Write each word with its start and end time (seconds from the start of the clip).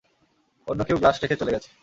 অন্য 0.67 0.81
কেউ 0.87 0.97
গ্লাস 0.97 1.15
রেখে 1.19 1.39
চলে 1.41 1.53
গেছে! 1.55 1.69